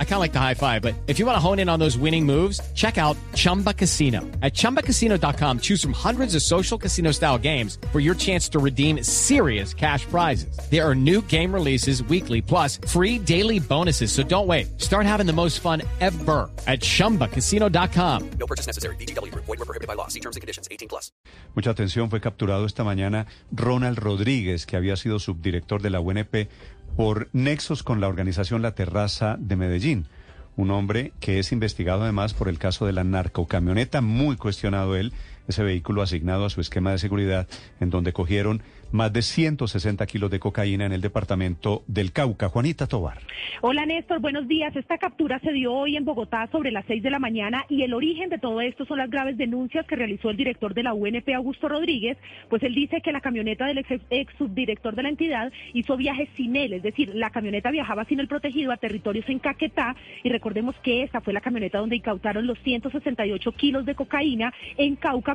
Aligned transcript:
I 0.00 0.04
kind 0.04 0.14
of 0.14 0.20
like 0.20 0.32
the 0.32 0.40
high 0.40 0.54
five, 0.54 0.82
but 0.82 0.96
if 1.06 1.20
you 1.20 1.26
want 1.26 1.36
to 1.36 1.40
hone 1.40 1.60
in 1.60 1.68
on 1.68 1.78
those 1.78 1.96
winning 1.96 2.26
moves, 2.26 2.60
check 2.74 2.98
out 2.98 3.16
Chumba 3.34 3.72
Casino. 3.72 4.22
At 4.42 4.54
ChumbaCasino.com, 4.54 5.60
choose 5.60 5.80
from 5.80 5.92
hundreds 5.92 6.34
of 6.34 6.42
social 6.42 6.76
casino 6.76 7.12
style 7.12 7.38
games 7.38 7.78
for 7.92 8.00
your 8.00 8.16
chance 8.16 8.48
to 8.48 8.58
redeem 8.58 9.04
serious 9.04 9.72
cash 9.72 10.04
prizes. 10.06 10.58
There 10.68 10.84
are 10.84 10.96
new 10.96 11.22
game 11.22 11.54
releases 11.54 12.02
weekly, 12.02 12.42
plus 12.42 12.78
free 12.88 13.20
daily 13.20 13.60
bonuses. 13.60 14.10
So 14.10 14.24
don't 14.24 14.48
wait. 14.48 14.80
Start 14.80 15.06
having 15.06 15.26
the 15.26 15.32
most 15.32 15.60
fun 15.60 15.82
ever 16.00 16.50
at 16.66 16.80
ChumbaCasino.com. 16.80 18.30
No 18.40 18.46
purchase 18.48 18.66
necessary. 18.66 18.96
VGW. 18.96 19.32
Void 19.32 19.46
were 19.46 19.56
prohibited 19.58 19.86
by 19.86 19.94
law. 19.94 20.08
See 20.08 20.20
terms 20.20 20.34
and 20.34 20.40
conditions. 20.40 20.66
18 20.72 20.88
plus. 20.88 21.12
Mucha 21.54 21.70
atención, 21.70 22.10
fue 22.10 22.20
capturado 22.20 22.66
esta 22.66 22.84
mañana 22.84 23.26
Ronald 23.52 23.98
Rodríguez, 23.98 24.66
que 24.66 24.76
había 24.76 24.96
sido 24.96 25.18
subdirector 25.18 25.82
de 25.82 25.90
la 25.90 26.00
UNP 26.00 26.48
por 26.96 27.28
nexos 27.32 27.82
con 27.82 28.00
la 28.00 28.08
organización 28.08 28.60
La 28.60 28.74
Terraza 28.74 29.36
de 29.38 29.56
Medellín. 29.56 29.87
Un 30.56 30.70
hombre 30.70 31.12
que 31.20 31.38
es 31.38 31.52
investigado 31.52 32.02
además 32.02 32.34
por 32.34 32.48
el 32.48 32.58
caso 32.58 32.84
de 32.84 32.92
la 32.92 33.04
narcocamioneta, 33.04 34.00
muy 34.00 34.36
cuestionado 34.36 34.96
él, 34.96 35.12
ese 35.48 35.64
vehículo 35.64 36.02
asignado 36.02 36.44
a 36.44 36.50
su 36.50 36.60
esquema 36.60 36.92
de 36.92 36.98
seguridad, 36.98 37.48
en 37.80 37.90
donde 37.90 38.12
cogieron 38.12 38.62
más 38.90 39.12
de 39.12 39.22
160 39.22 40.06
kilos 40.06 40.30
de 40.30 40.40
cocaína 40.40 40.86
en 40.86 40.92
el 40.92 41.00
departamento 41.00 41.82
del 41.86 42.12
Cauca. 42.12 42.48
Juanita 42.48 42.86
Tobar. 42.86 43.18
Hola 43.60 43.84
Néstor, 43.86 44.20
buenos 44.20 44.48
días. 44.48 44.74
Esta 44.76 44.98
captura 44.98 45.38
se 45.40 45.52
dio 45.52 45.72
hoy 45.74 45.96
en 45.96 46.04
Bogotá 46.04 46.48
sobre 46.50 46.70
las 46.70 46.84
6 46.86 47.02
de 47.02 47.10
la 47.10 47.18
mañana 47.18 47.64
y 47.68 47.82
el 47.82 47.92
origen 47.92 48.30
de 48.30 48.38
todo 48.38 48.60
esto 48.60 48.84
son 48.86 48.98
las 48.98 49.10
graves 49.10 49.36
denuncias 49.36 49.86
que 49.86 49.96
realizó 49.96 50.30
el 50.30 50.36
director 50.36 50.74
de 50.74 50.82
la 50.82 50.94
UNP, 50.94 51.28
Augusto 51.34 51.68
Rodríguez, 51.68 52.16
pues 52.48 52.62
él 52.62 52.74
dice 52.74 53.00
que 53.02 53.12
la 53.12 53.20
camioneta 53.20 53.66
del 53.66 53.78
ex, 53.78 54.00
ex 54.10 54.32
subdirector 54.36 54.94
de 54.94 55.02
la 55.02 55.08
entidad 55.08 55.52
hizo 55.74 55.96
viajes 55.96 56.28
sin 56.36 56.56
él, 56.56 56.72
es 56.72 56.82
decir, 56.82 57.14
la 57.14 57.30
camioneta 57.30 57.70
viajaba 57.70 58.04
sin 58.04 58.20
el 58.20 58.28
protegido 58.28 58.72
a 58.72 58.76
territorios 58.76 59.28
en 59.28 59.38
Caquetá 59.38 59.96
y 60.22 60.28
recordemos 60.28 60.74
que 60.82 61.02
esa 61.02 61.20
fue 61.20 61.32
la 61.32 61.40
camioneta 61.40 61.78
donde 61.78 61.96
incautaron 61.96 62.46
los 62.46 62.58
168 62.60 63.52
kilos 63.52 63.84
de 63.84 63.94
cocaína 63.94 64.52
en 64.76 64.96
Cauca, 64.96 65.34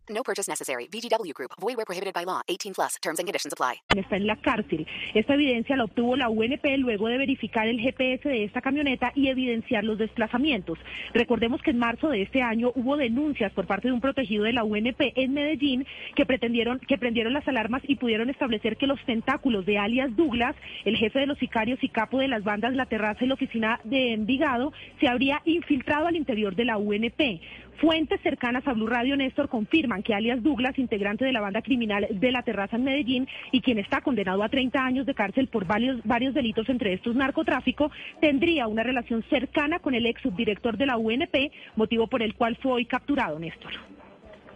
No 0.21 0.23
purchase 0.23 0.51
necessary. 0.51 0.87
VGW 0.87 1.33
Group. 1.33 1.53
Void 1.59 1.77
where 1.77 1.85
prohibited 1.85 2.13
by 2.13 2.25
law. 2.25 2.41
18 2.47 2.75
plus. 2.75 2.97
Terms 3.01 3.17
and 3.17 3.25
conditions 3.27 3.53
apply. 3.53 3.81
Está 3.95 4.17
en 4.17 4.27
la 4.27 4.35
cárcel. 4.35 4.85
Esta 5.15 5.33
evidencia 5.33 5.75
la 5.75 5.85
obtuvo 5.85 6.15
la 6.15 6.29
UNP 6.29 6.63
luego 6.77 7.07
de 7.07 7.17
verificar 7.17 7.67
el 7.67 7.79
GPS 7.79 8.29
de 8.29 8.43
esta 8.43 8.61
camioneta 8.61 9.11
y 9.15 9.29
evidenciar 9.29 9.83
los 9.83 9.97
desplazamientos. 9.97 10.77
Recordemos 11.15 11.63
que 11.63 11.71
en 11.71 11.79
marzo 11.79 12.09
de 12.09 12.21
este 12.21 12.43
año 12.43 12.71
hubo 12.75 12.97
denuncias 12.97 13.51
por 13.53 13.65
parte 13.65 13.87
de 13.87 13.95
un 13.95 13.99
protegido 13.99 14.43
de 14.43 14.53
la 14.53 14.63
UNP 14.63 15.01
en 15.15 15.33
Medellín 15.33 15.87
que 16.15 16.27
pretendieron 16.27 16.77
que 16.77 16.99
prendieron 16.99 17.33
las 17.33 17.47
alarmas 17.47 17.81
y 17.87 17.95
pudieron 17.95 18.29
establecer 18.29 18.77
que 18.77 18.85
los 18.85 19.03
tentáculos 19.05 19.65
de 19.65 19.79
alias 19.79 20.15
Douglas, 20.15 20.55
el 20.85 20.97
jefe 20.97 21.17
de 21.17 21.25
los 21.25 21.39
sicarios 21.39 21.79
y 21.81 21.89
capo 21.89 22.19
de 22.19 22.27
las 22.27 22.43
bandas 22.43 22.75
La 22.75 22.85
Terraza 22.85 23.25
y 23.25 23.27
la 23.27 23.33
oficina 23.33 23.79
de 23.85 24.13
Envigado, 24.13 24.71
se 24.99 25.07
habría 25.07 25.41
infiltrado 25.45 26.05
al 26.05 26.15
interior 26.15 26.55
de 26.55 26.65
la 26.65 26.77
UNP. 26.77 27.41
Fuentes 27.81 28.21
cercanas 28.21 28.67
a 28.67 28.73
Blue 28.73 28.85
Radio 28.85 29.17
Néstor 29.17 29.49
confirman 29.49 30.03
que 30.11 30.15
alias 30.15 30.43
Douglas, 30.43 30.77
integrante 30.77 31.23
de 31.23 31.31
la 31.31 31.39
banda 31.39 31.61
criminal 31.61 32.05
de 32.11 32.31
la 32.33 32.43
Terraza 32.43 32.75
en 32.75 32.83
Medellín 32.83 33.29
y 33.53 33.61
quien 33.61 33.79
está 33.79 34.01
condenado 34.01 34.43
a 34.43 34.49
30 34.49 34.77
años 34.83 35.05
de 35.05 35.13
cárcel 35.13 35.47
por 35.47 35.65
varios, 35.65 36.01
varios 36.03 36.33
delitos, 36.33 36.67
entre 36.67 36.91
estos 36.91 37.15
narcotráfico, 37.15 37.89
tendría 38.19 38.67
una 38.67 38.83
relación 38.83 39.23
cercana 39.29 39.79
con 39.79 39.95
el 39.95 40.05
ex 40.05 40.21
subdirector 40.21 40.75
de 40.75 40.85
la 40.85 40.97
UNP, 40.97 41.53
motivo 41.77 42.07
por 42.07 42.21
el 42.23 42.35
cual 42.35 42.57
fue 42.61 42.73
hoy 42.73 42.85
capturado, 42.85 43.39
Néstor. 43.39 43.71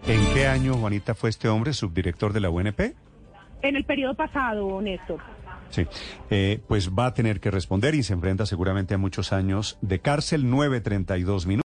¿En 0.06 0.20
qué 0.34 0.46
año, 0.46 0.74
Juanita, 0.74 1.16
fue 1.16 1.30
este 1.30 1.48
hombre 1.48 1.72
subdirector 1.72 2.34
de 2.34 2.42
la 2.42 2.50
UNP? 2.50 2.94
En 3.62 3.78
el 3.78 3.86
periodo 3.86 4.14
pasado, 4.14 4.82
Néstor. 4.82 5.22
Sí, 5.70 5.88
eh, 6.32 6.60
pues 6.68 6.92
va 6.92 7.06
a 7.06 7.14
tener 7.14 7.40
que 7.40 7.50
responder 7.50 7.96
y 7.96 8.04
se 8.04 8.12
enfrenta 8.12 8.46
seguramente 8.46 8.94
a 8.94 8.98
muchos 8.98 9.32
años 9.32 9.78
de 9.80 10.00
cárcel, 10.00 10.52
9.32 10.52 11.46
minutos. 11.46 11.65